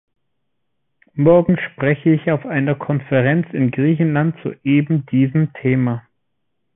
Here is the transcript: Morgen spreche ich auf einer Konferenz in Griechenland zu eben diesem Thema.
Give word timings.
Morgen 1.13 1.59
spreche 1.59 2.09
ich 2.11 2.31
auf 2.31 2.43
einer 2.47 2.73
Konferenz 2.73 3.45
in 3.53 3.69
Griechenland 3.69 4.35
zu 4.41 4.51
eben 4.63 5.05
diesem 5.05 5.53
Thema. 5.53 6.03